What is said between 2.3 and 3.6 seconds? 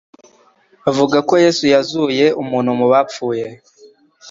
umuntu mu bapfuye